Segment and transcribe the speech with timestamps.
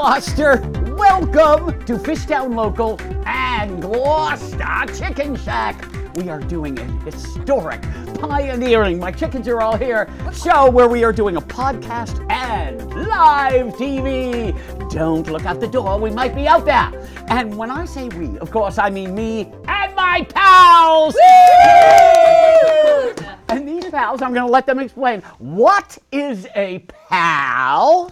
[0.00, 0.56] Gloucester.
[0.96, 5.76] Welcome to Fishtown Local and Gloucester Chicken Shack.
[6.16, 7.82] We are doing a historic,
[8.14, 13.74] pioneering, my chickens are all here, show where we are doing a podcast and live
[13.74, 14.58] TV.
[14.90, 16.90] Don't look out the door, we might be out there.
[17.28, 21.14] And when I say we, of course, I mean me and my pals.
[23.50, 25.20] And these pals, I'm going to let them explain.
[25.36, 26.78] What is a
[27.10, 28.10] pal?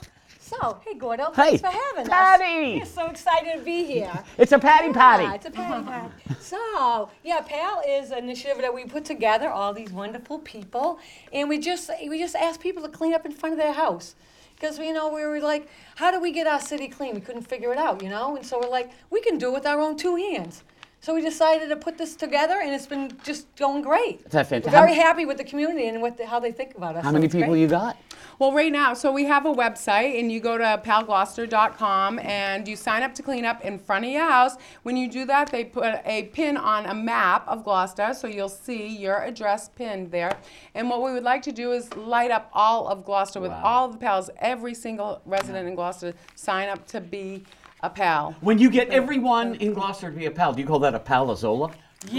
[0.49, 2.81] So, hey Gordo, Hey, thanks for having Patty.
[2.81, 2.89] us.
[2.97, 4.11] We're so excited to be here.
[4.39, 5.25] It's a patty Yeah, patty.
[5.35, 6.13] it's a patty patty.
[6.41, 11.01] So, yeah, PAL is an initiative that we put together, all these wonderful people,
[11.35, 14.15] and we just we just asked people to clean up in front of their house.
[14.55, 17.15] Because you know we were like, how do we get our city clean?
[17.15, 18.35] We couldn't figure it out, you know.
[18.37, 20.65] And so we're like, we can do it with our own two hands.
[21.01, 24.29] So we decided to put this together, and it's been just going great.
[24.31, 24.73] That's fantastic.
[24.73, 27.05] We're very happy with the community and what the, how they think about us.
[27.05, 27.61] How so many it's people great.
[27.61, 27.97] you got?
[28.41, 32.77] Well, right now, so we have a website, and you go to palgloucester.com and you
[32.77, 34.57] sign up to clean up in front of your house.
[34.83, 38.49] When you do that, they put a pin on a map of Gloucester, so you'll
[38.49, 40.37] see your address pinned there.
[40.75, 43.63] And what we would like to do is light up all of Gloucester with Wow.
[43.65, 44.31] all of the pals.
[44.39, 47.45] Every single resident in Gloucester sign up to be
[47.81, 48.35] a pal.
[48.41, 51.01] When you get everyone in Gloucester to be a pal, do you call that a
[51.01, 51.73] palazola?
[52.07, 52.11] We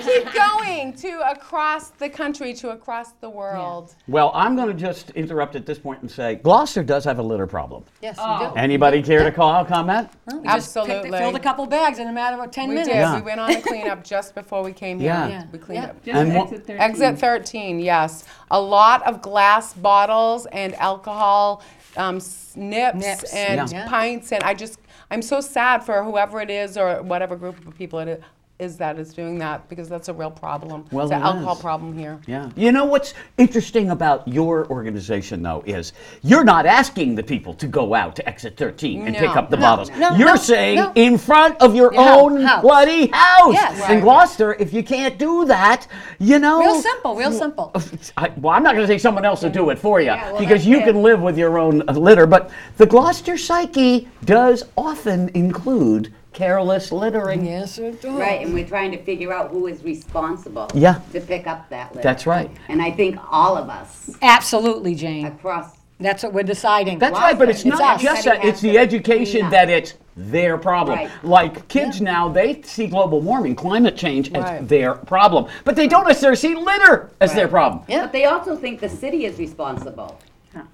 [0.00, 3.94] keep going to across the country, to across the world.
[4.08, 7.22] Well, I'm going to just interrupt at this point and say Gloucester does have a
[7.22, 7.84] litter problem.
[8.00, 8.54] Yes, we do.
[8.56, 10.08] Anybody care to call comment?
[10.26, 11.18] We just picked it, Absolutely.
[11.18, 12.88] filled a couple bags in a matter of 10 We minutes.
[12.88, 12.96] did.
[12.96, 13.16] Yeah.
[13.16, 15.10] We went on a cleanup just before we came here.
[15.12, 15.28] Yeah.
[15.28, 15.44] Yeah.
[15.52, 15.90] We cleaned Yeah.
[15.90, 16.02] up.
[16.04, 16.80] Just And exit 13.
[16.80, 18.24] Exit 13, yes.
[18.50, 21.62] A lot of glass bottles and alcohol
[21.98, 23.34] um, snips Nips.
[23.34, 23.86] and Yeah.
[23.86, 24.32] pints.
[24.32, 24.78] And I just,
[25.12, 28.24] I'm so sad for whoever it is or whatever group of people it is,
[28.62, 30.84] is that is doing that because that's a real problem.
[30.92, 31.60] Well, it's an it alcohol is.
[31.60, 32.18] problem here.
[32.26, 32.48] Yeah.
[32.56, 35.92] You know what's interesting about your organization, though, is
[36.22, 39.56] you're not asking the people to go out to exit 13 and pick up the
[39.56, 39.90] No, bottles.
[39.90, 40.92] no, you're no, saying no.
[40.94, 42.62] in front of your hou- own house.
[42.62, 43.52] bloody house.
[43.52, 43.74] Yes.
[43.88, 44.02] In Right.
[44.02, 45.86] Gloucester, if you can't do that,
[46.20, 46.60] you know.
[46.60, 47.72] Real simple, real simple.
[48.16, 50.38] I, well, I'm not going to say someone else will do it for you well,
[50.38, 50.84] because that's you it.
[50.84, 52.26] can live with your own uh, litter.
[52.26, 57.44] But the Gloucester psyche does often include careless littering.
[57.44, 58.18] Yes, it does.
[58.18, 60.68] Right, and we're trying to figure out who is responsible.
[60.74, 61.00] Yeah.
[61.12, 62.02] To pick up that litter.
[62.02, 62.50] That's right.
[62.68, 65.26] And I think all of us Absolutely, Jane.
[65.26, 66.98] across, That's what we're deciding.
[66.98, 68.02] That's right, but it's It's not us.
[68.02, 70.98] just that, it's the education that it's their problem.
[70.98, 71.10] Right.
[71.22, 74.68] Like kids now, they see global warming, climate change as Right.
[74.68, 77.84] their problem, but they don't necessarily see litter as their problem.
[77.88, 78.02] Yeah.
[78.02, 80.18] but they also think the city is responsible.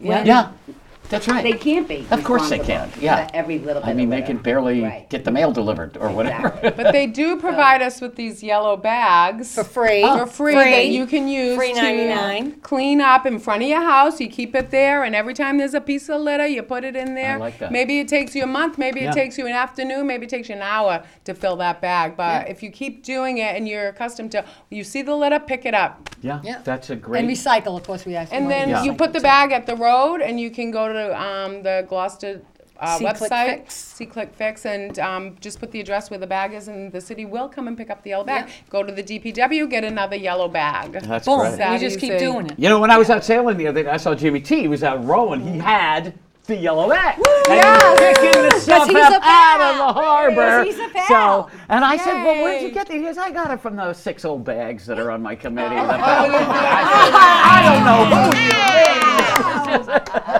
[0.01, 0.25] Yeah.
[0.25, 0.49] Yeah,
[1.09, 1.43] that's right.
[1.43, 2.07] They can't be.
[2.11, 3.27] Of course they responsible can, yeah.
[3.29, 4.27] for Every little bit I mean, of they litter.
[4.27, 5.09] can barely Right.
[5.09, 6.49] get the mail delivered or whatever.
[6.49, 6.71] Exactly.
[6.85, 9.55] But they do provide us with these yellow bags.
[9.55, 10.03] For free.
[10.03, 10.27] For oh.
[10.27, 12.61] free, that you can use Free to 99.
[12.63, 14.21] clean up in front of your house.
[14.21, 16.97] You keep it there, and every time there's a piece of litter, you put it
[16.97, 17.39] in there.
[17.39, 17.73] like that.
[17.73, 19.11] Maybe it takes you a month, maybe Yeah.
[19.11, 22.17] it takes you an afternoon, maybe it takes you an hour to fill that bag.
[22.17, 25.65] But if you keep doing it and you're accustomed to, you see the litter, pick
[25.67, 26.11] it up.
[26.21, 26.59] Yeah, Yeah.
[26.65, 27.21] that's a great.
[27.21, 27.39] And great.
[27.39, 28.33] recycle, of course, we ask.
[28.33, 28.83] And then Yeah.
[28.85, 32.43] you put the bag at the road, and you can go to um, the Gloucester
[32.81, 33.75] uh, See Click website, Fix.
[33.75, 37.01] see Click Fix, and um, just put the address where the bag is, and the
[37.01, 38.51] city will come and pick up the yellow bag.
[38.71, 40.93] Go to the DPW, get another yellow bag.
[40.93, 41.41] That's Boom.
[41.41, 41.71] great.
[41.73, 42.25] We just keep easy.
[42.25, 42.59] doing it.
[42.59, 44.61] You know, when I was out sailing the other day, I saw Jimmy T.
[44.61, 45.41] He was out rowing.
[45.41, 46.15] He had
[46.47, 47.21] the yellow bag.
[47.49, 50.65] And he was picking the stuff he's up a out of the harbor.
[50.65, 53.01] He's a So, and I said, well, where'd you get these?
[53.01, 55.75] He goes, I got it from those six old bags that are on my committee.
[55.75, 56.31] The pal.
[56.31, 58.59] I said, I don't know who you
[59.83, 60.35] is.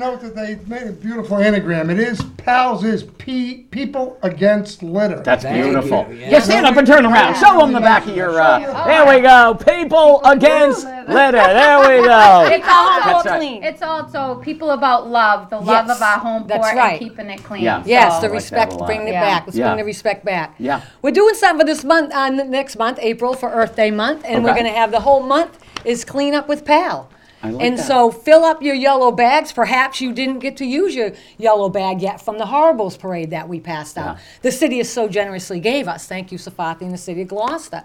[0.00, 1.90] note that they made a beautiful anagram.
[1.90, 5.20] It is PALS is P, people against litter.
[5.20, 6.08] That's beautiful.
[6.10, 6.40] Yeah.
[6.40, 7.36] stand up and turn around.
[7.36, 8.40] Show them the back of your.
[8.40, 9.54] Uh, there we go.
[9.54, 11.32] People against litter.
[11.36, 12.48] There we go.
[12.50, 13.38] It's also That's right.
[13.38, 13.62] clean.
[13.62, 17.00] It's also people about love, the love Yes, of our home that's port right.
[17.00, 17.62] and keeping it clean.
[17.62, 17.82] Yeah.
[17.84, 18.86] Yes, So- the like that respect, a lot.
[18.86, 19.20] bring it Yeah.
[19.20, 19.42] back.
[19.46, 19.66] Let's Yeah.
[19.68, 20.54] bring the respect back.
[20.58, 20.80] Yeah.
[21.02, 24.42] We're doing something for this month, uh, next month, April, for Earth Day month, and
[24.42, 24.60] we're Okay.
[24.62, 27.08] going to have the whole month is clean up with PAL.
[27.42, 27.86] I like and that.
[27.86, 29.52] so fill up your yellow bags.
[29.52, 33.48] Perhaps you didn't get to use your yellow bag yet from the Horribles parade that
[33.48, 34.16] we passed out.
[34.16, 34.22] Yeah.
[34.42, 36.06] The city has so generously gave us.
[36.06, 37.82] Thank you, Sefatia and the city of Gloucester.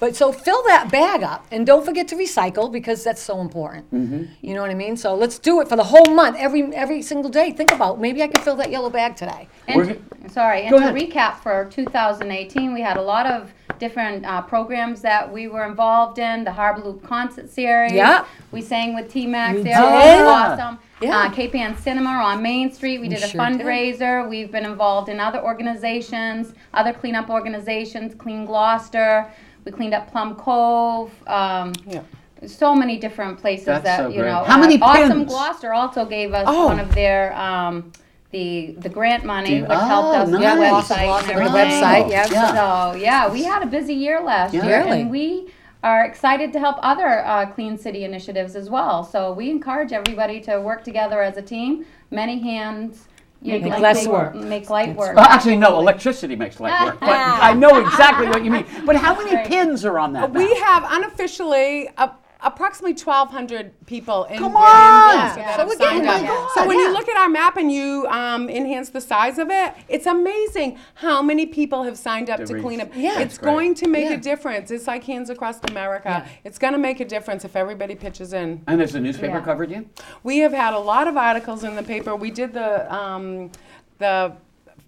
[0.00, 3.90] But so fill that bag up and don't forget to recycle because that's so important.
[3.94, 4.24] Mm-hmm.
[4.40, 4.96] You know what I mean?
[4.96, 7.52] So let's do it for the whole month, every every single day.
[7.52, 9.48] Think about maybe I can fill that yellow bag today.
[9.72, 9.82] We're
[10.22, 10.96] And, sorry, and Go to ahead.
[10.96, 16.18] recap for 2018, we had a lot of different uh, programs that we were involved
[16.18, 16.44] in.
[16.44, 17.92] The Harbor Loop concert series.
[17.92, 18.24] Yeah.
[18.52, 19.72] We sang with T-Max We there.
[19.78, 20.24] It did.
[20.24, 20.78] was awesome.
[21.00, 21.18] Yeah.
[21.18, 22.98] Uh, Cape Ann Cinema on Main Street.
[22.98, 23.60] We We did a sure did.
[23.60, 24.28] fundraiser.
[24.28, 29.30] We've been involved in other organizations, other cleanup organizations, Clean Gloucester.
[29.64, 31.10] We cleaned up Plum Cove.
[31.26, 32.02] Um, Yeah.
[32.46, 34.30] so many different places That's that so you great.
[34.30, 34.44] know.
[34.44, 35.24] How many Awesome?
[35.24, 36.66] Gloucester also gave us Oh.
[36.66, 37.90] one of their um,
[38.34, 40.56] the the grant money, Do- which helped oh, us with nice.
[40.56, 41.82] the Yeah, website Gloucester and with the everything.
[41.82, 42.26] website, yeah.
[42.30, 42.92] Yeah.
[42.92, 44.66] So yeah, we had a busy year last Yeah.
[44.66, 45.00] year, Really?
[45.02, 45.48] and we
[45.84, 49.04] are excited to help other uh, clean city initiatives as well.
[49.04, 51.84] So we encourage everybody to work together as a team.
[52.10, 53.06] Many hands.
[53.42, 54.34] You Make less work.
[54.34, 55.14] Make light work.
[55.16, 55.78] Well, actually, no.
[55.78, 57.10] Electricity makes light work, but
[57.48, 58.64] I know exactly what you mean.
[58.86, 59.46] But how many Right.
[59.46, 60.32] pins are on that?
[60.32, 60.62] We map?
[60.62, 62.08] have unofficially uh,
[62.44, 64.62] approximately 1,200 people in Come in on!
[64.62, 65.46] Gloucester Yeah.
[65.46, 66.36] that So have we're getting signed up.
[66.36, 66.48] there.
[66.54, 66.84] So when Yeah.
[66.86, 70.78] you look at our map and you um, enhance the size of it, it's amazing
[70.94, 72.62] how many people have signed up To to reach.
[72.62, 72.88] clean up.
[72.94, 73.10] Yeah.
[73.10, 73.52] It's That's great.
[73.52, 74.14] going to make Yeah.
[74.14, 74.70] a difference.
[74.70, 76.24] It's like Hands Across America.
[76.26, 76.32] Yeah.
[76.44, 78.62] It's going to make a difference if everybody pitches in.
[78.66, 79.44] And has the newspaper Yeah.
[79.44, 79.86] covered you?
[80.22, 82.14] We have had a lot of articles in the paper.
[82.14, 83.50] We did the um,
[83.98, 84.32] the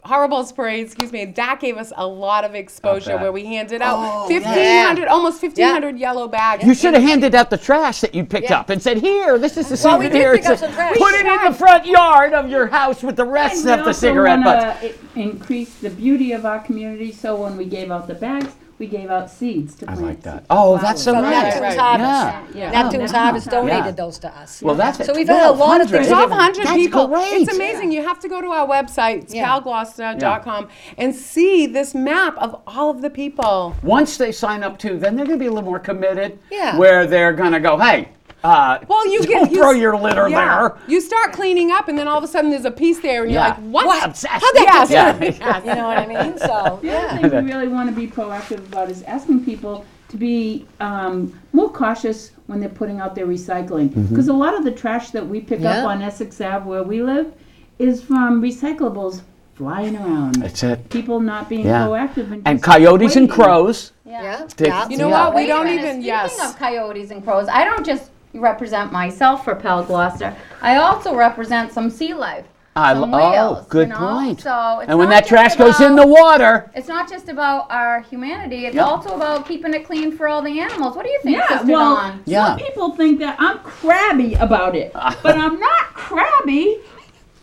[0.06, 3.96] Horribles Parade, excuse me, that gave us a lot of exposure where we handed out
[3.98, 6.64] Oh, 1,500, almost 1,500 yellow bags.
[6.64, 8.60] You should have handed out the trash that you picked Yeah.
[8.60, 10.36] up and said, "Here, this is the Well, we did souvenir.
[10.38, 10.96] pick up some trash.
[10.96, 13.92] Put it in the front yard of your house with the rest And of the
[13.92, 14.84] cigarette wanna butts."
[15.16, 18.86] i- Increase the beauty of our community, so when we gave out the bags, we
[18.86, 20.06] gave out seeds to I plant.
[20.06, 20.44] like that.
[20.50, 21.54] Oh, that's so From nice.
[21.54, 21.78] Neptune's right.
[21.78, 22.54] Harvest.
[22.56, 22.70] Yeah.
[22.72, 22.82] Yeah.
[22.82, 23.50] Neptune's Oh, Harvest yeah.
[23.52, 24.60] donated those to us.
[24.62, 25.06] Well, that's it.
[25.06, 26.08] So we've had a lot of things.
[26.08, 26.30] 1,200.
[26.30, 27.08] 1,200 That's people.
[27.08, 27.32] great.
[27.42, 27.92] It's amazing.
[27.92, 29.48] You have to go to our website, it's Yeah.
[29.48, 30.68] palgloucester.com,
[30.98, 33.74] and see this map of all of the people.
[33.82, 36.38] Once they sign up too, then they're going to be a little more committed.
[36.50, 36.76] Yeah.
[36.76, 38.08] Where they're going to go, hey,
[38.46, 40.58] uh, Well, you don't get you throw s- your litter yeah.
[40.60, 40.78] there.
[40.88, 43.32] You start cleaning up, and then all of a sudden there's a piece there, and
[43.32, 43.48] you're Yeah.
[43.48, 43.86] like, "What?
[43.86, 44.04] What?
[44.08, 44.32] Obsessed.
[44.32, 45.38] How'd that Yes.
[45.38, 45.58] Yeah.
[45.66, 46.38] You know what I mean?
[46.38, 47.18] So, The yeah.
[47.18, 51.38] other thing we really want to be proactive about is asking people to be um,
[51.52, 53.88] more cautious when they're putting out their recycling.
[53.88, 54.06] Mm-hmm.
[54.06, 55.78] Because a lot of the trash that we pick Yeah.
[55.80, 57.32] up on Essex Ave where we live
[57.80, 59.22] is from recyclables
[59.56, 60.36] flying around.
[60.36, 60.88] That's it.
[60.90, 61.86] People not being Yeah.
[61.86, 63.92] proactive and, And just coyotes and crows.
[64.04, 64.46] Yeah.
[64.58, 64.88] Yeah.
[64.88, 65.24] You know Yeah.
[65.24, 65.34] what?
[65.34, 65.90] We Wait don't minute, even.
[65.94, 66.50] Speaking Yes.
[66.50, 68.10] of coyotes and crows, I don't just
[68.40, 70.34] represent myself for Pal Gloucester.
[70.62, 72.44] I also represent some sea life.
[72.78, 73.98] I some lo- oh, good you know?
[74.00, 74.40] point.
[74.42, 77.08] So it's And when not that just trash goes in the about- water, It's not
[77.08, 78.66] just about our humanity.
[78.66, 78.84] It's Yeah.
[78.84, 80.94] also about keeping it clean for all the animals.
[80.94, 82.20] What do you think, Yeah, Sister well, Dawn?
[82.26, 82.48] Yeah.
[82.48, 84.92] some people think that I'm crabby about it,
[85.22, 86.76] but I'm not crabby.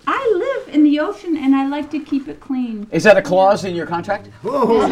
[0.06, 2.88] I live in the ocean and I like to keep it clean.
[2.92, 4.30] is that a clause in your contract?
[4.46, 4.92] Oh, I'm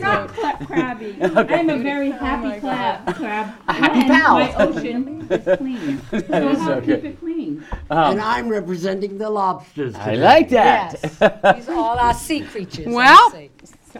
[0.00, 1.16] not cla- crabby.
[1.20, 3.14] I'm a very happy oh crab.
[3.16, 4.34] crab A happy when pal.
[4.38, 6.02] My ocean is clean.
[6.10, 7.02] so That I is have so to good.
[7.02, 7.64] keep it clean.
[7.90, 9.94] Um, and I'm representing the lobsters.
[9.94, 10.22] I today.
[10.22, 10.94] like that.
[11.02, 11.56] Yes.
[11.56, 12.86] These are all our sea creatures.
[12.86, 13.50] Well, I.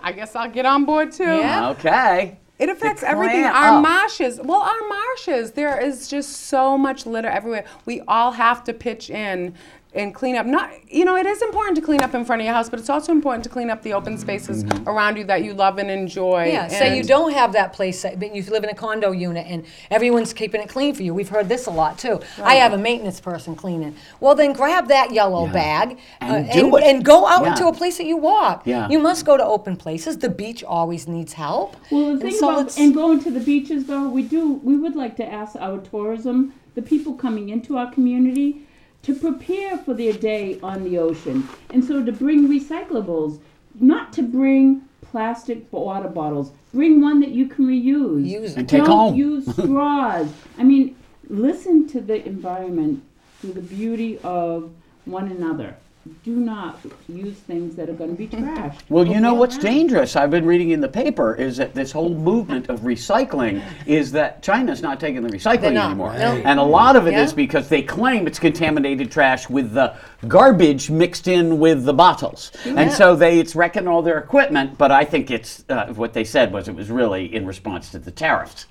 [0.03, 1.25] I guess I'll get on board too.
[1.25, 1.71] Yeah.
[1.71, 2.39] okay.
[2.59, 3.45] It affects everything.
[3.45, 3.81] Our oh.
[3.81, 4.41] marshes.
[4.43, 5.53] Well, our marshes.
[5.53, 7.65] There is just so much litter everywhere.
[7.85, 9.55] We all have to pitch in
[9.97, 10.47] and clean up.
[10.47, 12.79] Not, you know, it is important to clean up in front of your house, but
[12.79, 14.89] it's also important to clean up the open spaces Mm-hmm.
[14.89, 16.47] around you that you love and enjoy.
[16.47, 19.11] Yeah, say you And- don't have that place, that- but you live in a condo
[19.11, 21.13] unit and everyone's keeping it clean for you.
[21.15, 22.21] We've heard this a lot too.
[22.43, 23.95] I have a maintenance person cleaning.
[24.21, 25.53] Well, then grab that yellow Yeah.
[25.53, 26.95] bag And uh, do and, it.
[26.97, 27.51] and go out Yeah.
[27.53, 28.63] into a place that you walk.
[28.67, 28.89] Yeah.
[28.89, 30.19] You must go to open places.
[30.19, 31.77] The beach always needs help.
[31.91, 34.61] Well, the And thing so about it's- and going to the beaches, though, we do.
[34.63, 38.66] We would like to ask our tourism, the people coming into our community,
[39.07, 43.39] to prepare for their day on the ocean, and so to bring recyclables,
[43.79, 46.51] not to bring plastic water bottles.
[46.75, 48.27] Bring one that you can reuse.
[48.27, 48.57] Use.
[48.57, 49.15] And take Don't home.
[49.15, 50.29] use straws.
[50.59, 50.97] I mean,
[51.29, 53.05] listen to the environment
[53.41, 54.73] through the beauty of
[55.05, 55.77] one another.
[56.25, 58.77] Do not use things that are going to be trash.
[58.89, 60.15] Well, you know what's dangerous?
[60.17, 64.43] I've been reading in the paper is that this whole movement of recycling is that
[64.43, 66.13] China's not taking the recycling not, anymore.
[66.15, 66.37] no.
[66.45, 67.37] And a lot of it is Yeah.
[67.37, 69.95] because they claim it's contaminated trash with the
[70.29, 72.53] garbage mixed in with the bottles.
[72.65, 76.25] And so they it's wrecking all their equipment, but I think it's uh, what they
[76.25, 78.67] said was it was really in response to the tariffs.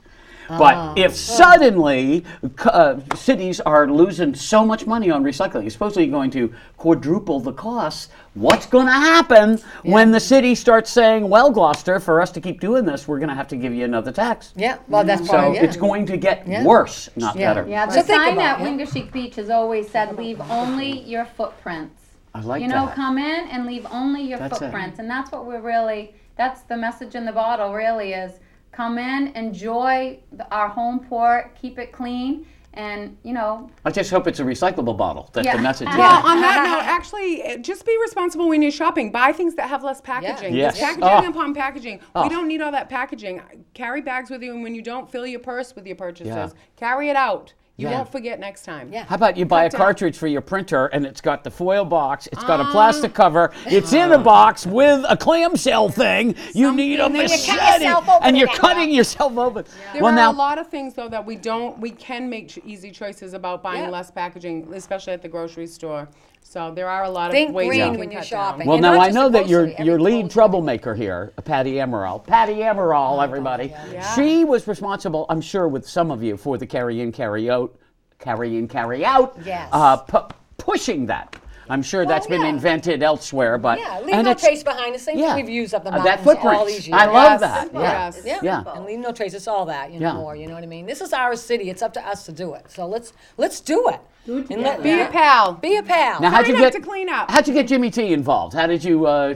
[0.47, 2.23] But if suddenly
[2.65, 8.09] uh, cities are losing so much money on recycling, supposedly going to quadruple the costs,
[8.33, 12.59] what's going to happen when the city starts saying, well, Gloucester, for us to keep
[12.59, 14.53] doing this, we're going to have to give you another tax?
[14.55, 15.63] Yeah, well, that's So part of it.
[15.63, 16.63] it's going to get Yeah.
[16.63, 17.53] worse, not Yeah.
[17.53, 17.69] better.
[17.69, 18.69] Yeah, the So sign about at it.
[18.69, 22.03] Wingaersheek Beach has always said, leave only your footprints.
[22.33, 22.95] I like You know, that.
[22.95, 24.65] come in and leave only your That's it.
[24.65, 24.99] footprints.
[24.99, 28.33] And that's what we're really, that's the message in the bottle really is,
[28.75, 34.11] come in, enjoy the- our home port, keep it clean, and, you know, I just
[34.11, 35.29] hope it's a recyclable bottle.
[35.31, 35.55] That's Yeah.
[35.55, 35.95] the message is.
[35.95, 39.13] Well, on that note, actually, just be responsible when you're shopping.
[39.13, 40.53] Buy things that have less packaging.
[40.53, 40.73] Yes.
[40.75, 40.85] It's Oh.
[40.87, 41.29] packaging ah.
[41.29, 42.01] upon packaging.
[42.13, 42.23] Oh.
[42.23, 42.29] We ah.
[42.29, 43.41] don't need all that packaging.
[43.73, 46.35] Carry bags with you, and when you don't, fill your purse with your purchases.
[46.35, 46.49] Yeah.
[46.75, 47.53] Carry it out.
[47.77, 48.89] You won't forget next time.
[48.93, 49.03] Yeah.
[49.05, 52.27] How about you buy a cartridge for your printer and it's got the foil box,
[52.31, 52.71] it's got a Ah.
[52.71, 56.35] plastic cover, it's in a box with a clamshell thing.
[56.53, 58.57] You need a Something- Then you cut machete yourself open and you're again.
[58.59, 59.65] cutting yourself open.
[59.91, 62.47] There well, are now a lot of things though that we don't, we can make
[62.47, 63.89] ch- easy choices about buying Yeah.
[63.89, 66.07] less packaging, especially at the grocery store.
[66.47, 68.59] So there are a lot Think of ways green you can when you're cut shopping.
[68.59, 68.67] down.
[68.67, 70.33] Well, And now not I just know the that your grocery, every your lead clothes
[70.33, 73.73] troublemaker here, Patty Amaral, Patty Amaral, everybody.
[73.91, 74.13] Yeah.
[74.13, 77.75] She was responsible, I'm sure, with some of you for the carry in, carry out,
[78.19, 79.35] carry in, carry out.
[79.43, 79.69] Yes.
[79.71, 81.35] Uh, pu- pushing that.
[81.67, 82.47] I'm sure that's been yeah.
[82.49, 84.93] invented elsewhere, but Yeah, leave and no it's- trace behind.
[84.93, 85.33] The same yeah.
[85.33, 86.59] thing we've used up the Uh, mountains that footprint.
[86.59, 87.01] all these years.
[87.01, 87.41] I love Yes.
[87.41, 87.73] that.
[87.73, 87.81] Yeah.
[87.81, 88.21] Yes.
[88.23, 88.39] Yeah.
[88.43, 88.63] Yeah.
[88.75, 89.33] And leave no trace.
[89.33, 90.13] It's all that, you know, Yeah.
[90.13, 90.35] more.
[90.35, 90.85] You know what I mean?
[90.85, 91.71] This is our city.
[91.71, 92.69] It's up to us to do it.
[92.69, 93.99] So let's let's do it.
[94.25, 95.07] Do it And let- Be yeah.
[95.07, 95.53] a pal.
[95.53, 96.19] Be a pal.
[96.21, 97.29] Now, how'd you get to clean up.
[97.29, 98.53] How'd you get Jimmy T involved?
[98.55, 99.05] How did you?
[99.05, 99.35] Uh,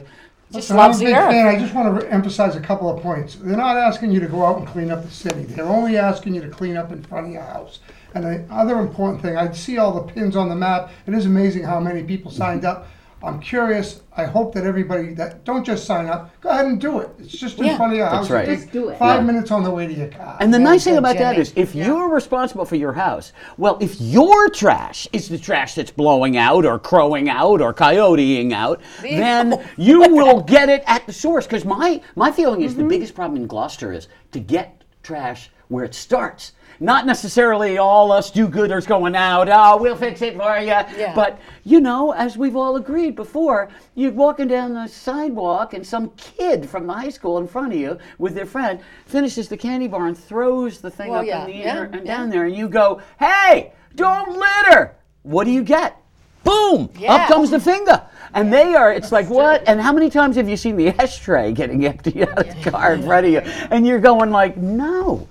[0.51, 1.31] Just Listen, loves I'm a the big earth.
[1.31, 1.45] fan.
[1.47, 3.35] I just want to emphasize a couple of points.
[3.35, 5.43] They're not asking you to go out and clean up the city.
[5.43, 7.79] They're only asking you to clean up in front of your house.
[8.15, 10.89] And the other important thing, I see all the pins on the map.
[11.05, 12.87] It is amazing how many people signed up.
[13.21, 14.01] I'm curious.
[14.15, 17.09] I hope that everybody that don't just sign up, go ahead and do it.
[17.19, 17.77] It's just in Yeah.
[17.77, 18.29] front of your That's house.
[18.29, 18.47] right.
[18.47, 18.97] Just do it.
[18.97, 19.25] Five Yeah.
[19.25, 20.37] minutes on the way to your car.
[20.39, 21.41] And the Very nice thing about that Jenny.
[21.41, 25.91] is, if you're responsible for your house, well, if your trash is the trash that's
[25.91, 31.13] blowing out or crowing out or coyoteing out, then you will get it at the
[31.13, 31.45] source.
[31.45, 32.89] Because my my feeling is the mm-hmm.
[32.89, 36.53] biggest problem in Gloucester is to get trash where it starts.
[36.79, 39.49] Not necessarily all us do-gooders going out.
[39.51, 40.67] Oh, we'll fix it for you.
[40.67, 41.13] Yeah.
[41.13, 46.11] But you know, as we've all agreed before, you're walking down the sidewalk and some
[46.11, 49.87] kid from the high school in front of you with their friend finishes the candy
[49.87, 52.17] bar and throws the thing Well, up yeah, in the yeah, air and yeah.
[52.17, 55.97] down there, and you go, "Hey, don't litter!" What do you get?
[56.43, 56.89] Boom!
[56.97, 57.15] Yeah.
[57.15, 58.01] Up comes the finger.
[58.33, 59.67] And they are, it's like, what?
[59.67, 62.93] And how many times have you seen the ashtray getting emptied out of the car
[62.93, 63.39] in front of you?
[63.39, 65.27] And you're going like, no.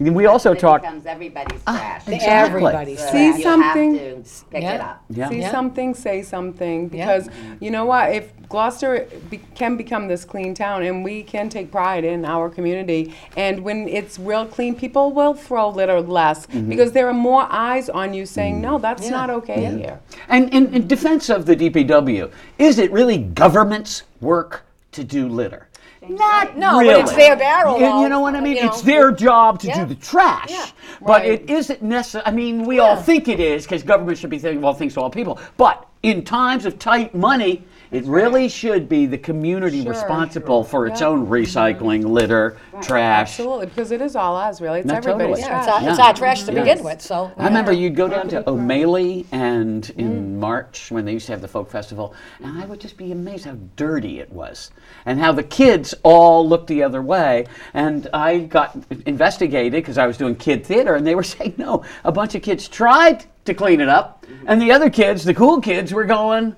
[0.00, 2.08] And we also It talk, becomes everybody's Ah, trash.
[2.08, 2.26] exactly.
[2.64, 3.98] Everybody's So See you have something?
[3.98, 4.14] to
[4.50, 4.72] pick Yeah.
[4.74, 5.04] it up.
[5.10, 5.28] yeah.
[5.28, 5.50] See Yeah.
[5.50, 6.88] something, say something.
[6.88, 7.28] Because
[7.60, 8.10] you know what?
[8.14, 12.48] If Gloucester be- can become this clean town, and we can take pride in our
[12.48, 16.68] community, and when it's real clean, people will throw litter less Mm-hmm.
[16.70, 18.62] because there are more eyes on you saying, Mm.
[18.62, 19.10] "No, that's Yeah.
[19.10, 19.98] not okay here."
[20.30, 25.66] And in, in defense of the DPW, is it really government's work to do litter?
[26.08, 28.56] Not No, but it's their barrel, You, you know what I mean?
[28.56, 28.90] you It's know.
[28.92, 29.80] their job to Yeah.
[29.80, 30.50] do the trash.
[30.50, 30.64] Yeah.
[31.00, 31.26] But Right.
[31.32, 32.24] it isn't necessary.
[32.26, 34.94] I mean, we all think it is because government should be thinking, of all things
[34.94, 35.38] to all people.
[35.58, 39.92] But in times of tight money, it really should be the community Sure.
[39.92, 43.30] responsible for its own recycling, litter, trash.
[43.38, 44.80] Absolutely, because it is all us, really.
[44.80, 45.40] It's No, everybody's totally.
[45.40, 45.82] Yeah, it's trash.
[45.84, 47.00] our, it's our trash to begin with.
[47.00, 49.98] So I remember you'd go down to O'Maley and Mm.
[49.98, 53.12] in March when they used to have the folk festival, and I would just be
[53.12, 54.70] amazed how dirty it was
[55.06, 57.46] and how the kids all looked the other way.
[57.74, 61.82] And I got investigated because I was doing kid theater, and they were saying, no,
[62.04, 65.60] a bunch of kids tried to clean it up, and the other kids, the cool
[65.60, 66.54] kids, were going.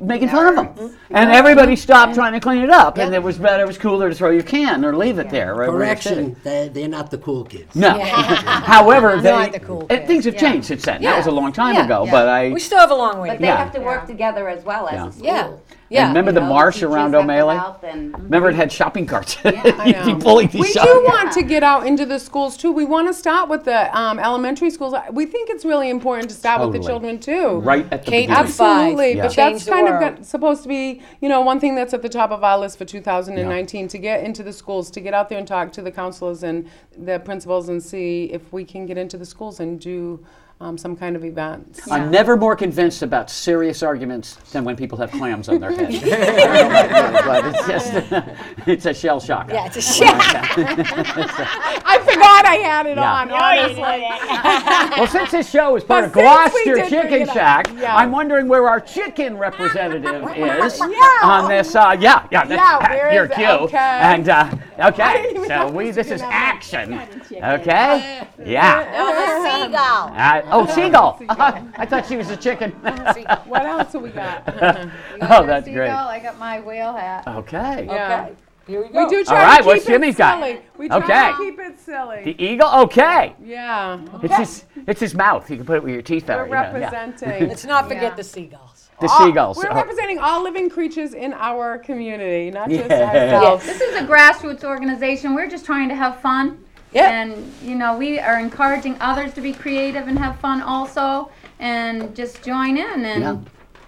[0.00, 1.16] Making fun of them, mm-hmm.
[1.16, 3.62] and everybody stopped trying to clean it up, and it was better.
[3.64, 5.54] It was cooler to throw your can or leave it there.
[5.54, 6.34] right where you're sitting.
[6.34, 7.74] Correction, they're, they're not the cool kids.
[7.74, 7.90] No.
[8.00, 10.06] However, they Not the cool and kids.
[10.06, 11.02] things have changed since then.
[11.02, 11.84] That was a long time Yeah.
[11.84, 12.10] ago, Yeah.
[12.10, 13.38] but I we still have a long way to go.
[13.38, 13.56] But they Yeah.
[13.56, 15.06] have to work together as well Yeah.
[15.06, 15.26] as a school.
[15.26, 15.58] Yeah, And
[15.90, 16.08] yeah.
[16.08, 17.56] remember the You know, marsh teachers around have to O'Maley?
[17.56, 19.36] help and- Remember it had shopping carts.
[19.44, 19.50] I
[19.86, 20.18] You'd be know.
[20.18, 22.72] pulling these We shopping do want to get out into the schools too.
[22.72, 24.94] We want to start with the um, elementary schools.
[25.12, 27.18] We think it's really important to start with the Totally.
[27.18, 27.58] children too.
[27.60, 28.52] right at the K to beginning.
[28.52, 28.70] five.
[28.78, 29.22] Absolutely, Yeah.
[29.24, 30.16] but Change that's the kind of world.
[30.16, 32.78] got, supposed to be, you know, one thing that's at the top of our list
[32.78, 35.90] for 2019 to get into the schools, to get out there and talk to the
[35.90, 40.24] counselors and the principals and see if we can get into the schools and do
[40.60, 41.90] um, some kind of events.
[41.90, 45.90] I'm never more convinced about serious arguments than when people have clams on their head.
[47.24, 49.50] but it's just, it's a shell shock.
[49.50, 50.08] Yeah, it's a shit.
[50.14, 53.12] I forgot I had it Yeah.
[53.12, 54.98] on, honestly.
[54.98, 57.96] Well, since this show is part But of Gloucester Chicken Shack, yeah.
[57.96, 61.18] I'm wondering where our chicken representative is Yeah.
[61.22, 61.74] on this.
[61.74, 63.44] Uh, yeah, yeah, that's Yeah, where your cue.
[63.44, 63.76] Okay.
[63.76, 66.94] And uh, okay, so we this this is action.
[66.94, 68.78] Okay, uh, yeah.
[68.78, 70.12] Uh, uh, oh the seagull.
[70.14, 71.70] Uh, oh, seagull.
[71.78, 72.72] I thought she was a chicken.
[72.72, 74.42] What else have we got?
[74.52, 75.88] oh, that's great.
[75.88, 77.26] Seagull, I got my whale hat.
[77.26, 77.86] Okay.
[77.86, 78.30] yeah.
[78.66, 79.04] Here we go.
[79.04, 80.40] We do try All right, to what's keep Jimmy's it got?
[80.42, 80.60] silly.
[80.78, 81.30] We try Okay.
[81.32, 82.24] to keep it silly.
[82.24, 82.68] The eagle.
[82.84, 83.34] Okay.
[83.44, 84.00] yeah.
[84.22, 84.64] It's his.
[84.86, 85.50] It's his mouth.
[85.50, 86.46] You can put it with your teeth We're out.
[86.46, 86.90] you know, yeah.
[86.94, 87.48] representing.
[87.48, 88.14] Let's not forget Yeah.
[88.14, 88.73] the seagulls.
[89.00, 89.56] The all- seagulls.
[89.56, 93.32] We're representing all living creatures in our community, not just Yeah.
[93.34, 93.66] ourselves.
[93.66, 95.34] This is a grassroots organization.
[95.34, 96.58] We're just trying to have fun.
[96.92, 97.10] Yeah.
[97.10, 102.14] And, you know, we are encouraging others to be creative and have fun also and
[102.14, 103.36] just join in and Yeah.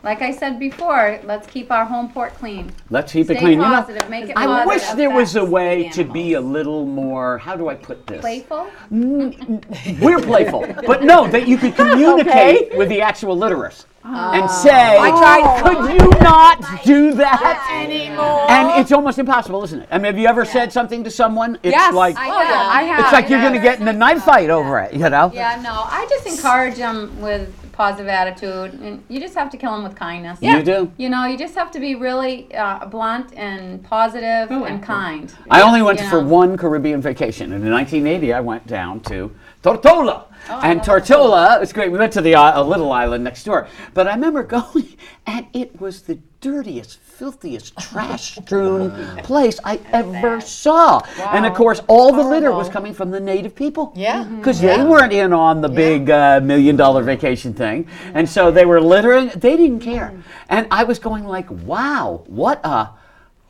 [0.06, 2.72] Like I said before, let's keep our home port clean.
[2.90, 3.52] Let's keep it Stay clean.
[3.54, 4.66] You know, positive, make it I positive.
[4.68, 7.38] wish there was a affects way the to be a little more.
[7.38, 8.20] How do I put this?
[8.20, 8.68] Playful.
[8.92, 14.62] Mm, we're playful, but no, that you could communicate with the actual litterers and ah.
[14.62, 19.88] say, oh, "Could you not do that anymore?" And it's almost impossible, isn't it?
[19.90, 21.58] I mean, have you ever said something to someone?
[21.64, 21.92] It's Yes.
[21.92, 22.66] like I Oh, have.
[22.76, 23.00] I have.
[23.00, 24.94] it's like you're going to get in a knife fight over it.
[24.94, 25.32] You know?
[25.34, 29.72] Yeah, no, I just encourage them with positive attitude, and you just have to kill
[29.72, 30.38] them with kindness.
[30.40, 30.56] Yeah.
[30.56, 30.92] You do.
[30.96, 34.82] You know, you just have to be really uh, blunt and positive and Proactive.
[34.82, 35.34] kind.
[35.50, 36.28] I only went You for know.
[36.28, 37.52] one Caribbean vacation.
[37.52, 39.30] And in 1980, I went down to
[39.62, 40.24] Tortola.
[40.48, 41.90] Oh, and love Tortola, it's great.
[41.92, 43.68] We went to the uh, a little island next door.
[43.94, 48.90] But I remember going, and it was the dirtiest, filthiest, trash-strewn
[49.22, 51.00] place I ever saw.
[51.32, 53.92] And of course, all the litter was coming from the native people.
[53.96, 54.24] Yeah.
[54.24, 58.80] Because they weren't in on the big uh, million-dollar vacation thing, and so they were
[58.80, 59.28] littering.
[59.28, 60.12] They didn't care,
[60.48, 62.90] and I was going like, "Wow, what a."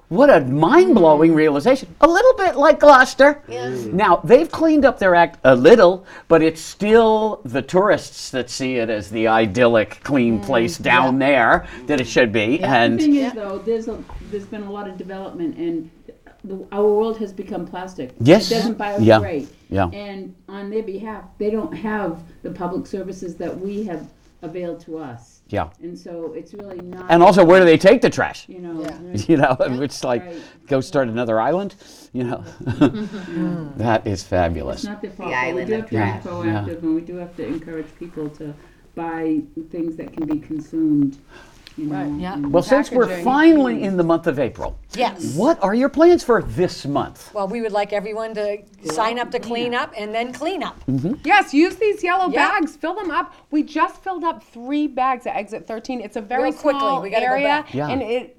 [0.08, 1.36] What a mind-blowing mm.
[1.36, 1.94] realization.
[2.00, 3.42] A little bit like Gloucester.
[3.48, 3.92] Mm.
[3.92, 8.76] Now, they've cleaned up their act a little, but it's still the tourists that see
[8.76, 10.44] it as the idyllic, clean mm.
[10.44, 12.60] place down there that it should be.
[12.60, 15.90] And The And thing is, though, there's a there's been a lot of development, and
[16.44, 18.12] the, our world has become plastic.
[18.20, 18.50] Yes.
[18.50, 19.48] it doesn't biodegrade.
[19.68, 19.88] Yeah.
[19.90, 19.98] Yeah.
[19.98, 24.08] And on their behalf, they don't have the public services that we have
[24.42, 25.35] availed to us.
[25.48, 25.68] Yeah.
[25.82, 27.06] And so it's really not.
[27.10, 28.48] And also, where do they take the trash?
[28.48, 28.98] you know, Yeah.
[29.02, 30.36] right, You know, it's like, Right.
[30.66, 31.74] go start another island.
[32.12, 32.44] You know,
[33.76, 34.78] that is fabulous.
[34.78, 35.30] it's not their fault.
[35.30, 36.22] The but we island do have to trash.
[36.22, 38.54] be proactive, and we do have to encourage people to
[38.94, 41.18] buy things that can be consumed.
[41.76, 42.12] You know, Right.
[42.20, 42.36] Yeah.
[42.38, 43.24] Well, since we're Packaging.
[43.24, 45.34] finally in the month of April, Yes.
[45.36, 47.32] what are your plans for this month?
[47.34, 50.78] Well, we would like everyone to sign up to clean up and then clean up.
[50.86, 51.14] Mm-hmm.
[51.24, 52.48] Yes, use these yellow Yeah.
[52.50, 52.76] bags.
[52.76, 53.34] Fill them up.
[53.50, 56.00] We just filled up three bags at exit 13.
[56.00, 57.74] It's a very Real quickly, small we gotta go area, back.
[57.74, 57.88] Yeah.
[57.88, 58.38] and it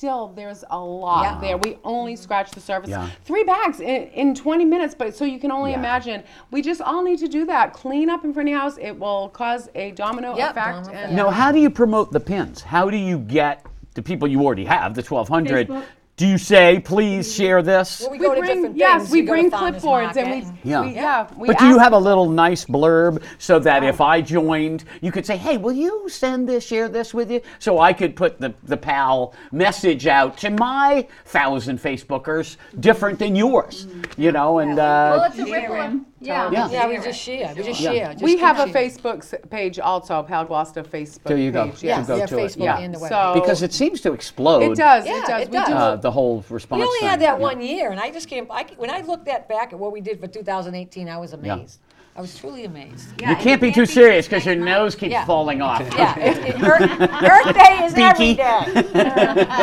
[0.00, 1.40] still there's a lot Yeah.
[1.40, 1.56] there.
[1.58, 2.22] We only mm-hmm.
[2.22, 2.88] scratched the surface.
[2.88, 3.10] Yeah.
[3.26, 5.78] Three bags in, in 20 minutes, but so you can only Yeah.
[5.78, 6.22] imagine.
[6.50, 7.74] We just all need to do that.
[7.74, 8.78] Clean up in front of your house.
[8.80, 10.84] It will cause a domino Yep, effect.
[10.86, 12.62] domino and Now, how do you promote the pins?
[12.62, 15.68] How do you get the people you already have, the 1,200?
[15.68, 15.84] Facebook.
[16.20, 18.02] Do you say, please share this?
[18.02, 19.12] Well, we, we go to bring different yes, things.
[19.12, 20.70] we go to bring farmers clipboards and we.
[20.70, 20.82] Yeah.
[20.82, 21.34] we, yeah.
[21.34, 24.84] we But do you ask- have a little nice blurb so that if I joined,
[25.00, 27.40] you could say, hey, will you send this, share this with you?
[27.58, 33.34] So I could put the, the PAL message out to my thousand Facebookers, different than
[33.34, 33.86] yours,
[34.18, 36.00] you know, and Well, uh, it's a ripple.
[36.24, 36.52] Sharing.
[36.52, 36.68] Yeah.
[36.70, 36.70] Yeah.
[36.70, 37.54] Yeah, we just share.
[37.56, 37.92] We just Yeah.
[37.92, 38.12] share.
[38.12, 38.90] Just we keep have a sharing.
[38.90, 41.66] Facebook s- page also, Pal Gloucester Facebook there you go.
[41.70, 41.82] page.
[41.82, 42.42] You Yes, go yeah, to it.
[42.42, 42.78] Facebook Yeah.
[42.78, 43.08] and the web.
[43.10, 44.62] So Because it seems to explode.
[44.62, 45.06] it does.
[45.06, 45.42] Yeah, it does.
[45.42, 45.70] it we do does.
[45.72, 46.80] Uh, the whole response.
[46.80, 47.08] We only thing.
[47.08, 47.42] had that Yeah.
[47.42, 48.46] one year, and I just can't.
[48.50, 51.78] I, when I looked at back at what we did for 2018, I was amazed.
[52.16, 53.08] I was truly amazed.
[53.22, 55.24] You can't be too serious because your nose keeps Yeah.
[55.24, 55.80] falling off.
[55.96, 58.34] Yeah, it, it, Earth, Earth Day is every Beaky.
[58.34, 58.62] day.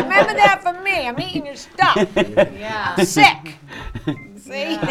[0.01, 1.07] Remember that for me.
[1.07, 1.97] I'm eating your stuff.
[2.57, 2.95] Yeah.
[3.03, 3.55] Sick.
[4.47, 4.77] See?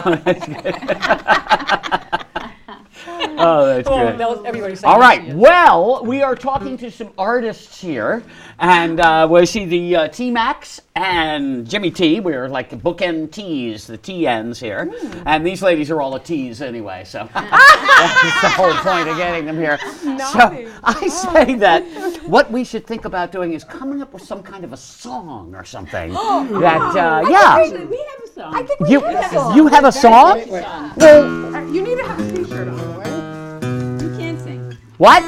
[3.38, 4.19] Oh, that's Oh, good.
[4.19, 5.25] that was- everybody's saying All yes, right.
[5.27, 5.35] yes.
[5.35, 8.23] Well, we are talking to some artists here,
[8.59, 12.20] and uh, we see the uh, T Max and Jimmy T.
[12.20, 14.90] We're like the bookend T's, the T ends here,
[15.26, 17.04] and these ladies are all a T's anyway.
[17.04, 19.78] So that's the whole point of getting them here.
[20.04, 20.66] Naughty.
[20.66, 21.82] So I say that
[22.26, 25.54] what we should think about doing is coming up with some kind of a song
[25.54, 26.12] or something.
[26.14, 27.59] that uh, yeah.
[27.61, 28.54] Actually, we have a song.
[28.54, 29.56] I think we You have a song.
[29.56, 30.40] you have a song?
[30.46, 30.92] song.
[30.96, 34.02] Well, You need to have a T-shirt on, right?
[34.02, 34.76] You can't sing.
[34.96, 35.22] what?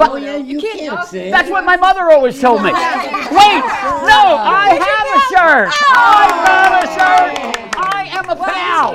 [0.00, 0.10] You can't.
[0.10, 1.30] But- Oh, yeah, you can't sing.
[1.30, 2.70] That's what my mother always told me.
[2.72, 4.36] Wait, no, oh.
[4.40, 5.68] I have a shirt.
[5.80, 5.92] Oh.
[5.94, 7.74] I got a shirt.
[7.76, 8.94] I am a pal.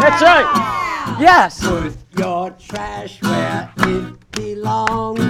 [0.00, 1.16] That's right.
[1.20, 1.60] Yes.
[1.66, 5.23] Put your trash where it belongs.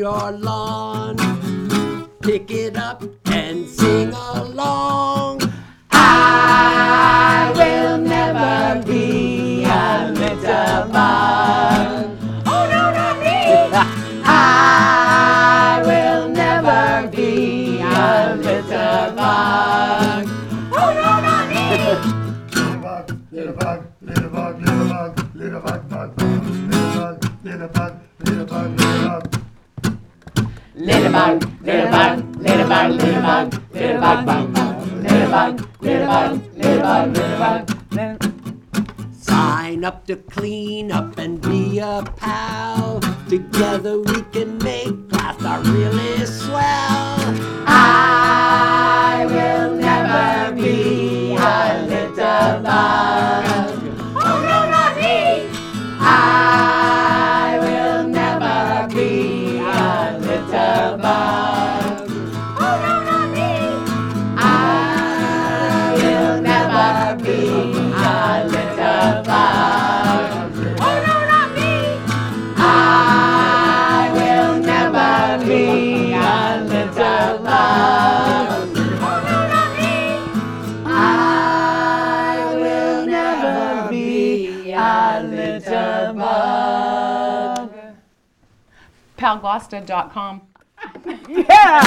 [0.00, 1.14] Your lawn,
[2.22, 5.19] pick it up and sing along.
[89.38, 90.42] palgloucester.com.
[91.28, 91.80] Yeah!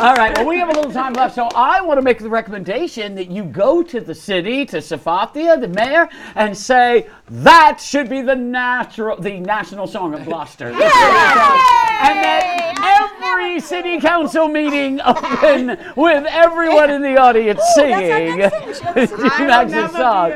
[0.00, 2.28] All right, well, we have a little time left, so I want to make the
[2.28, 8.08] recommendation that you go to the city, to Sefatia, the mayor, and say, that should
[8.08, 10.70] be the natural, the national song of Gloucester.
[10.70, 10.74] The.
[10.74, 13.09] And that
[13.40, 20.32] every city council meeting open with everyone in the audience singing Max's song.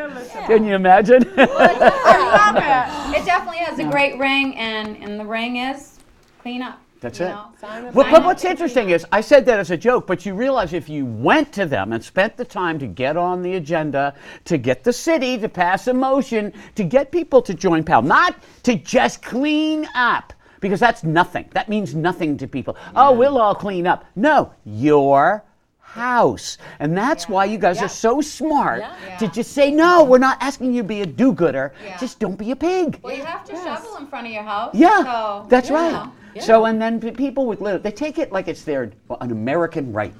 [0.47, 1.23] Can you imagine?
[3.15, 5.99] It definitely has a great ring, and and the ring is
[6.41, 6.81] clean up.
[7.01, 7.29] That's you it.
[7.29, 7.91] know?
[7.95, 10.89] Well, but what's interesting is, I said that as a joke, but you realize if
[10.89, 14.15] you went to them and spent the time to get on the agenda,
[14.47, 18.37] to get the city to pass a motion, to get people to join PAL, not
[18.65, 20.33] to just clean up,
[20.65, 21.47] because that's nothing.
[21.53, 22.75] That means nothing to people.
[22.97, 24.07] Oh, we'll all clean up.
[24.17, 25.45] No, your
[25.79, 26.57] house.
[26.79, 28.83] And that's why you guys are so smart
[29.19, 31.99] to just say, no, we're not asking you to be a do gooder, Yeah.
[31.99, 32.99] just don't be a pig.
[33.03, 34.75] Well, you have to shovel in front of your house.
[34.75, 36.11] Yeah, so, that's right.
[36.41, 40.15] So, and then people with little, they take it like it's their an American right.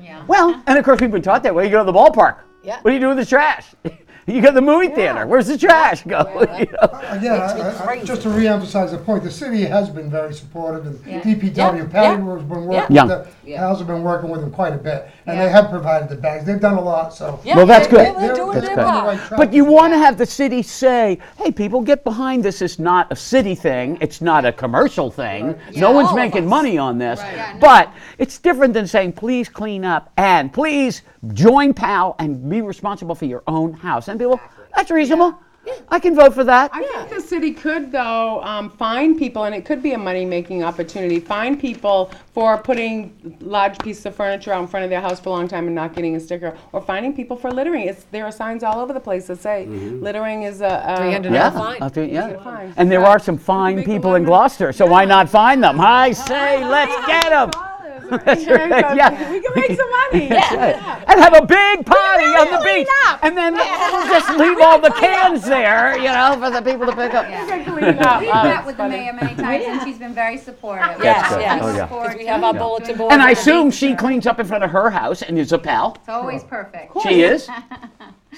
[0.00, 0.24] Yeah.
[0.28, 1.64] Well, and of course, we've been taught that way.
[1.64, 2.36] You go to the ballpark.
[2.62, 2.76] Yeah.
[2.80, 3.66] What do you do with the trash?
[4.26, 5.26] you go to the movie theater.
[5.26, 6.20] Where's the trash go?
[6.60, 6.78] You know?
[6.82, 10.34] Uh, Again, I- I- I- just to reemphasize the point, the city has been very
[10.34, 11.20] supportive, and Yeah.
[11.20, 12.32] DPW, Yeah, Patty yeah.
[12.34, 13.04] has been working Yeah.
[13.04, 15.44] with them, Pals have been working with them quite a bit, and Yeah.
[15.46, 17.40] they have provided the bags, they've done a lot, so.
[17.44, 18.06] Yeah, Well, that's they- good.
[18.16, 18.84] They're, they're doing That's their good.
[18.84, 19.06] part.
[19.30, 19.36] Right.
[19.36, 22.62] But you want to have the city say, hey, people, get behind this.
[22.62, 23.98] It's not a city thing.
[24.00, 25.54] It's not a commercial thing.
[25.76, 26.50] No one's All of making us.
[26.50, 27.20] money on this.
[27.20, 27.60] Yeah, no.
[27.60, 31.02] But it's different than saying, please clean up and please
[31.34, 34.08] join PAL and be responsible for your own house.
[34.10, 34.40] And people,
[34.74, 35.38] that's reasonable.
[35.88, 36.70] I can vote for that.
[36.72, 40.64] I think the city could, though, um, fine people, and it could be a money-making
[40.64, 45.20] opportunity, find people for putting large pieces of furniture out in front of their house
[45.20, 47.86] for a long time and not getting a sticker, or finding people for littering.
[47.88, 50.82] It's, there are signs all over the place that say littering is a.
[50.86, 51.82] a 300 Yeah, fine.
[51.82, 52.42] I'll yeah.
[52.42, 52.72] fine.
[52.76, 55.78] And there are some fine people in Gloucester, so why not find them?
[55.80, 57.50] I say, let's get them.
[58.24, 59.30] That's right, yeah.
[59.30, 60.28] We can make some money.
[60.30, 62.88] Yeah, And have a big party on the beach,
[63.22, 66.94] and then we'll just leave all the cans there, you know, for the people to
[66.96, 67.26] pick up.
[67.26, 68.20] Clean up.
[68.20, 70.96] We've Oh, met it's with the mayor many times, and she's been very supportive.
[71.02, 71.40] Yes, good.
[71.40, 71.60] yes.
[71.62, 71.86] Oh, yeah.
[71.86, 73.12] Because We have our bulletin board.
[73.12, 75.94] And I assume she cleans up in front of her house and is a pal.
[76.00, 76.92] It's always perfect.
[77.02, 77.48] She is.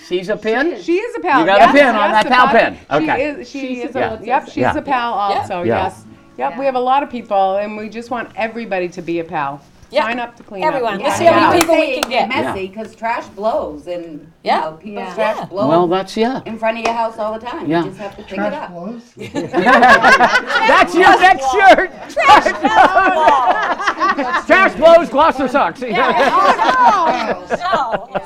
[0.07, 0.81] She's a pin.
[0.83, 1.41] She is a pal.
[1.41, 2.79] You got a yes, pin on that pal pin.
[2.91, 3.17] Okay.
[3.17, 3.51] She is.
[3.51, 3.95] She is.
[3.95, 4.19] yeah.
[4.21, 4.45] A, yep.
[4.47, 4.77] She's Yeah.
[4.77, 5.63] a pal also.
[5.63, 5.85] Yeah.
[5.85, 6.05] Yes.
[6.51, 6.59] Yep.
[6.59, 9.61] We have a lot of people, and we just want everybody to be a pal.
[9.93, 10.05] Yeah.
[10.07, 10.95] Sign up to clean Everyone.
[10.95, 11.03] up.
[11.03, 12.29] Let's see how many people we can get.
[12.29, 14.61] Messy, because trash blows and, you Yeah.
[14.61, 15.15] know, people's Yeah.
[15.15, 16.41] trash blows Well, that's yeah.
[16.47, 17.69] in front of your house all the time.
[17.71, 17.83] Yeah.
[17.85, 18.71] You just have to pick it Trash up.
[18.71, 19.13] blows.
[19.17, 21.91] That's your next shirt.
[24.47, 25.83] Trash blows, Gloucester sucks.
[25.85, 25.89] Oh,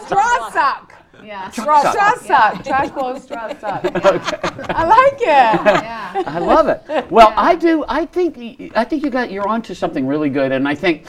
[0.07, 0.93] Straw suck.
[1.27, 1.51] Yeah.
[1.51, 2.65] Straw suck.
[2.65, 3.25] Trash blows.
[3.25, 3.85] Straw suck.
[4.71, 5.27] I like it.
[5.27, 6.23] Yeah.
[6.25, 7.11] I love it.
[7.11, 7.85] Well, I do.
[7.89, 8.73] I think.
[8.77, 9.33] I think you got.
[9.33, 11.07] You're onto something really good, and I think.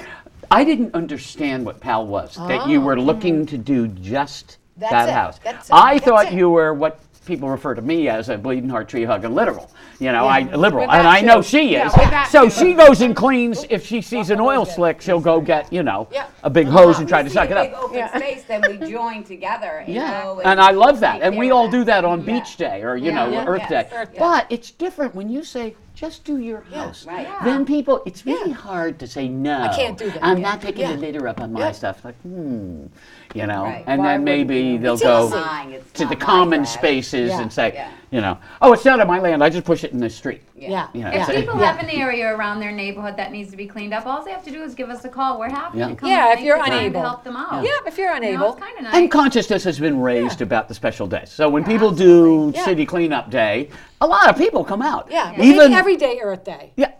[0.49, 2.35] I didn't understand what PAL was.
[2.35, 3.45] That you were looking oh.
[3.47, 5.11] to do just That's that it.
[5.11, 5.39] house.
[5.39, 5.73] That's it.
[5.73, 6.33] I That's thought it.
[6.33, 9.69] you were what people refer to me as a bleeding heart tree hugging literal.
[9.99, 11.91] You know, I liberal, With that and I know she is.
[11.93, 12.49] with that so too.
[12.49, 13.65] she goes and cleans.
[13.69, 16.27] If she sees an oil slick, she'll go get you know Yeah.
[16.43, 17.83] a big hose and try to suck a it big up.
[17.83, 18.17] open Yeah.
[18.17, 21.69] space, then we join together and Yeah, go and I love that, and we all
[21.69, 22.25] do that on Yeah.
[22.39, 23.25] Beach Day or you Yeah.
[23.25, 23.45] know Yeah.
[23.45, 23.89] Earth Yes.
[23.91, 23.97] Day.
[23.97, 24.19] Earth Day.
[24.19, 27.07] But it's different when you say just do your house.
[27.07, 27.27] right.
[27.43, 29.61] Then people, it's really hard to say no.
[29.63, 30.23] I can't do that.
[30.23, 30.49] I'm Yeah.
[30.49, 30.93] not picking Yeah.
[30.93, 31.71] the litter up on my Yeah.
[31.71, 32.05] stuff.
[32.05, 32.85] Like, hmm,
[33.33, 33.83] you know, Right.
[33.87, 35.35] and Why then maybe they'll go easy.
[35.35, 36.73] Mine, it's to the common trash.
[36.75, 37.41] spaces Yeah.
[37.41, 37.89] and say, Yeah.
[38.11, 39.43] You know, oh, it's not on my land.
[39.43, 40.41] I just push it in the street.
[40.55, 40.87] Yeah.
[40.93, 41.25] You know, Yeah.
[41.25, 44.05] so- People have an area around their neighborhood that needs to be cleaned up.
[44.05, 45.37] All they have to do is give us a call.
[45.39, 45.89] We're happy Yeah.
[45.89, 46.09] to come.
[46.09, 47.01] Yeah, and if make you're the time unable.
[47.01, 47.63] to help them out.
[47.63, 48.53] Yeah, if you're You know, unable.
[48.53, 48.95] it's kind of nice.
[48.95, 51.29] And consciousness has been raised about the special days.
[51.31, 52.63] So when people do Yeah.
[52.65, 55.07] city cleanup day, a lot of people come out.
[55.11, 55.33] Yeah.
[55.39, 56.71] Even Make every day Earth Day.
[56.77, 56.91] Yeah.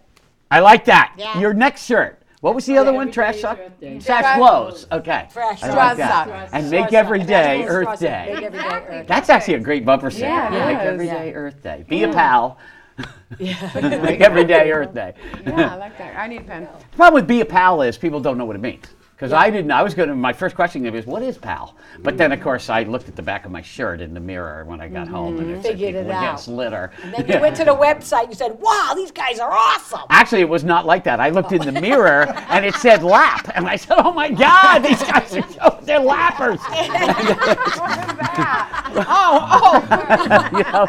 [0.52, 1.13] I like that.
[1.17, 1.39] Yeah.
[1.39, 2.22] Your next shirt.
[2.41, 3.12] What was the other one?
[3.12, 3.60] Trash day is suck?
[3.60, 4.00] Earth Day.
[4.00, 4.88] Trash blows.
[4.91, 5.28] Okay.
[5.34, 6.28] Trash I like Straw that.
[6.28, 6.50] suck.
[6.54, 6.93] And Straw make suck.
[6.93, 8.00] every day Straw Earth suck.
[8.00, 8.32] Day.
[8.34, 8.67] Make every day
[9.00, 10.28] Earth That's actually a great bumper sticker.
[10.28, 11.12] Yeah, Make it every is.
[11.12, 11.86] day Earth Day.
[11.89, 12.60] Be a pal.
[13.39, 15.13] Make every day Earth Day.
[15.45, 16.15] Yeah, I like that.
[16.15, 16.67] I need a pen.
[16.91, 18.86] The problem with be a pal is people don't know what it means.
[19.17, 21.75] Because I didn't, I was going to, my first question was, what is pal?
[22.03, 24.63] But then, of course, I looked at the back of my shirt in the mirror
[24.63, 25.62] when I got home and it mm-hmm.
[25.63, 26.23] said Figured it people out.
[26.23, 26.91] against litter.
[27.01, 30.01] Then you went to the website and you said, wow, these guys are awesome.
[30.12, 31.19] Actually, it was not like that.
[31.19, 33.49] I looked in the mirror and it said lap.
[33.56, 36.60] And I said, oh my God, these guys are so, they're lappers.
[38.99, 40.58] Oh, oh.
[40.58, 40.88] you know?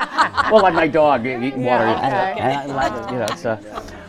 [0.51, 1.85] Well, like my dog eating water.
[1.85, 2.41] Yeah, okay.
[2.41, 3.59] And I love it, you know, so.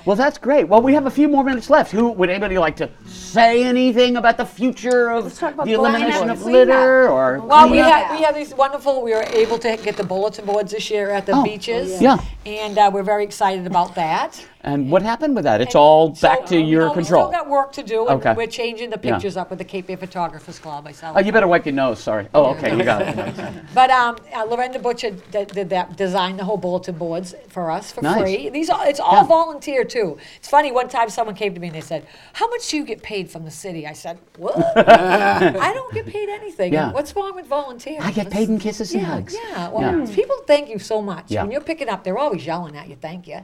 [0.10, 0.68] Well, that's great.
[0.68, 1.92] Well, we have a few more minutes left.
[1.92, 6.46] Who would anybody like to say anything about the future of the elimination of boards.
[6.46, 7.92] litter or Well, we cleanup?
[7.92, 11.12] had, we have these wonderful, we were able to get the bulletin boards this year
[11.12, 12.02] at the Oh, beaches.
[12.02, 12.18] yeah.
[12.48, 14.44] And uh, we're very excited about that.
[14.62, 15.62] And what happened with that?
[15.62, 17.28] It's all back to So, your no, control.
[17.28, 18.34] We still got work to do, and Okay.
[18.34, 19.14] we're changing the Yeah.
[19.14, 20.86] pictures up with the Cape Photographers Club.
[20.86, 22.00] I saw Oh, you better wipe your nose.
[22.02, 22.28] Sorry.
[22.34, 23.16] Oh, okay, you got it.
[23.74, 27.92] But um, uh, Lorenda Butcher did, did that, designed the whole bulletin boards for us
[27.94, 28.22] for Nice.
[28.22, 28.50] free.
[28.50, 29.24] These are, it's all Yeah.
[29.24, 30.18] volunteer too.
[30.38, 30.74] It's funny.
[30.74, 33.32] One time, someone came to me and they said, "How much do you get paid
[33.32, 34.56] from the city?" I said, "What?
[34.78, 36.74] I don't get paid anything.
[36.74, 36.92] Yeah.
[36.92, 39.34] What's wrong with volunteers?" I get paid in kisses and yeah, hugs.
[39.42, 39.70] Yeah.
[39.70, 40.14] Well, Yeah.
[40.14, 41.26] people thank you so much.
[41.32, 41.44] Yeah.
[41.44, 43.40] When you're picking up, they're always yelling at you, "Thank you."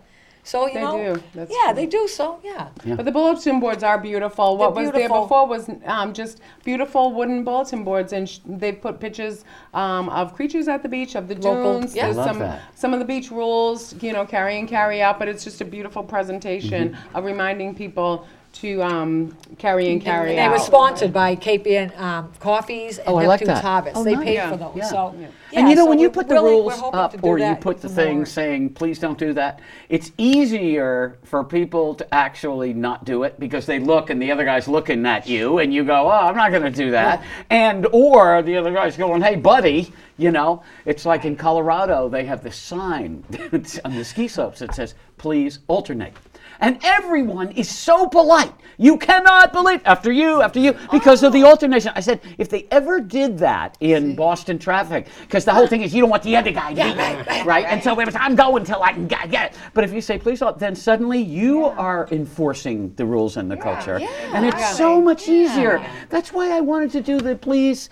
[0.45, 1.23] So you They know, do.
[1.34, 1.75] That's yeah, true.
[1.75, 2.08] they do.
[2.08, 2.69] So yeah.
[2.86, 2.95] Yeah.
[2.95, 4.58] But the bulletin boards are beautiful.
[4.58, 5.21] What They're was there beautiful.
[5.23, 10.36] before was um, just beautiful wooden bulletin boards, and sh- they put pictures um, of
[10.36, 11.95] creatures at the beach, of the Local- dunes.
[11.95, 12.03] yeah.
[12.05, 12.62] There's Love some that.
[12.75, 15.17] some of the beach rules, you know, carry in, carry out.
[15.19, 17.15] But it's just a beautiful presentation Mm-hmm.
[17.17, 20.51] of reminding people to um, carry and carry And they out.
[20.53, 23.63] were sponsored by Cape Ann um, Coffees and Oh, I like Neptune's that.
[23.63, 23.97] Harvest.
[23.97, 24.23] Oh, they nice.
[24.25, 24.49] paid Yeah.
[24.51, 24.71] for those.
[24.75, 24.83] Yeah.
[24.85, 25.27] So, Yeah.
[25.27, 26.97] and you yeah, know, so when you we're put the really- we're rules hoping to
[26.97, 28.25] up do or you that put the with thing more.
[28.25, 33.65] saying, please don't do that, it's easier for people to actually not do it because
[33.65, 36.51] they look and the other guy's looking at you and you go, oh, I'm not
[36.51, 37.23] going to do that.
[37.49, 42.23] And, or the other guy's going, hey, buddy, you know, it's like in Colorado, they
[42.25, 43.23] have this sign
[43.83, 46.13] on the ski slopes that says, please alternate.
[46.60, 48.53] And everyone is so polite.
[48.77, 51.91] You cannot believe after you, after you, because of the alternation.
[51.95, 55.93] I said, if they ever did that in Boston traffic, because the whole thing is
[55.93, 58.63] you don't want the other guy to be right, And so it was, I'm going
[58.65, 59.58] till I can get it.
[59.73, 63.58] But if you say please, don't," then suddenly you are enforcing the rules and the
[63.58, 63.99] culture,
[64.34, 65.86] and it's so much easier.
[66.10, 67.89] That's why I wanted to do the please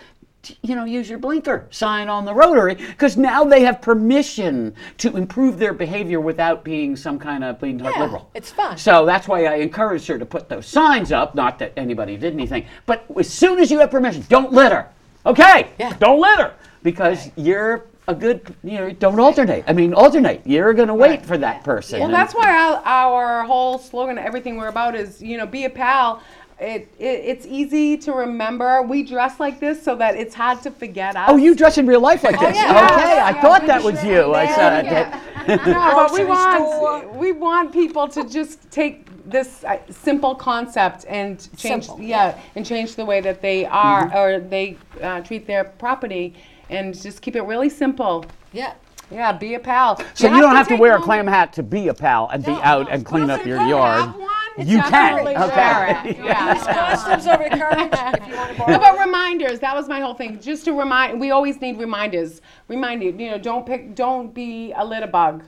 [0.62, 5.16] you know, use your blinker sign on the rotary because now they have permission to
[5.16, 8.30] improve their behavior without being some kind of bleeding heart Yeah, liberal.
[8.34, 8.78] it's fun.
[8.78, 11.36] So that's why I encouraged her to put those signs up.
[11.36, 14.88] Not that anybody did anything, but as soon as you have permission, don't litter.
[15.26, 15.94] Okay, Yeah.
[16.00, 16.54] don't litter
[16.84, 18.54] because you're a good.
[18.66, 19.64] You know, don't alternate.
[19.66, 20.42] I mean, alternate.
[20.46, 22.00] You're going to wait for that person.
[22.00, 25.64] Well, and- that's why our, our whole slogan, everything we're about, is you know, be
[25.64, 26.22] a pal.
[26.60, 28.82] It, it it's easy to remember.
[28.84, 31.26] We dress like this so that it's hard to forget us.
[31.30, 32.56] Oh, you dress in real life like this?
[32.56, 32.70] yeah.
[32.72, 34.10] Okay, I Yeah, thought we that was should.
[34.10, 34.34] you.
[34.34, 35.20] I saw it.
[35.48, 41.06] No, but we Grocery want we want people to just take this uh, simple concept
[41.10, 44.18] and change, Simple, yeah, and change the way that they are Mm-hmm.
[44.18, 46.34] or they uh, treat their property,
[46.70, 48.26] and just keep it really simple.
[48.54, 48.74] Yeah.
[49.12, 50.02] Yeah, be a pal.
[50.14, 52.44] So you don't have to take wear a clam hat to be a pal and
[52.44, 52.92] be No, out no.
[52.94, 54.14] and clean up your you yard.
[54.58, 55.56] Have one, it's You can, definitely okay.
[55.56, 56.18] wear it.
[56.18, 56.74] Yeah.
[56.74, 58.76] Costumes are encouraged if you want to How borrow.
[58.78, 59.60] about reminders?
[59.60, 60.40] That was my whole thing.
[60.40, 62.42] Just to remind, we always need reminders.
[62.68, 65.44] Remind you, you know, don't pick, don't be a litter bug.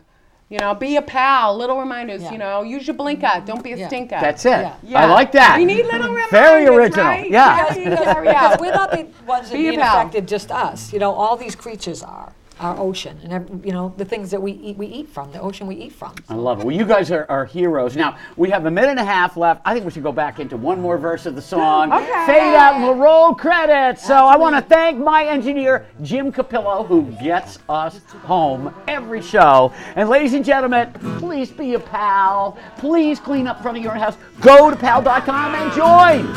[0.48, 1.58] You know, be a pal.
[1.58, 2.22] Little reminders.
[2.22, 2.32] Yeah.
[2.34, 3.26] You know, use your blinker.
[3.26, 3.46] Mm-hmm.
[3.46, 3.88] Don't be a Yeah.
[3.88, 4.20] stinker.
[4.22, 4.50] That's it.
[4.50, 4.76] Yeah.
[4.84, 5.02] Yeah.
[5.02, 5.58] I like that.
[5.58, 6.30] We need little reminders.
[6.30, 7.04] Very original.
[7.06, 7.30] right?
[7.32, 7.74] Yeah.
[7.74, 8.52] Because, Carry because- out.
[8.52, 9.98] because we're not the ones that Be a being pal.
[9.98, 10.94] affected, just us.
[10.94, 14.42] You know, all these creatures are our ocean, and ev- you know the things that
[14.42, 16.14] we eat, we eat from the ocean we eat from.
[16.30, 16.66] I love it.
[16.66, 17.96] Well, you guys are, are heroes.
[17.96, 19.62] Now, we have a minute and a half left.
[19.66, 21.92] I think we should go back into one more verse of the song.
[21.92, 22.26] Okay.
[22.26, 24.06] Fade out and we'll roll credits.
[24.06, 29.74] So I want to thank my engineer, Jim Capillo, who gets us home every show.
[29.96, 32.58] And ladies and gentlemen, please be a pal.
[32.78, 34.16] Please clean up front of your house.
[34.42, 36.36] Go to pal.com and join.